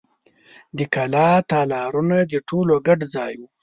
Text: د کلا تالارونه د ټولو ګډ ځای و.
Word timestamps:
د 0.77 0.79
کلا 0.93 1.29
تالارونه 1.51 2.17
د 2.31 2.33
ټولو 2.49 2.73
ګډ 2.87 2.99
ځای 3.15 3.33
و. 3.39 3.41